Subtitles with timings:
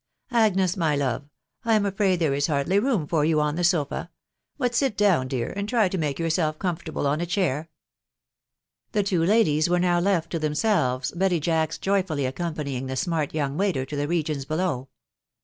[0.45, 1.29] Agnes, my love,
[1.63, 4.09] I am afraid there is hardly room for you on the sofa;
[4.57, 7.67] but sit down, dear, and try to make yourself comfortable on a chair/'
[8.93, 13.57] The two ladies were now left to themselves, Betty Jacks joyfully accompanying the smart young
[13.57, 14.43] waiter to the regions.
[14.43, 14.89] below.